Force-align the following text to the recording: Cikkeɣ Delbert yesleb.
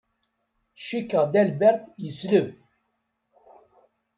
Cikkeɣ 0.85 1.23
Delbert 1.33 1.81
yesleb. 2.03 2.47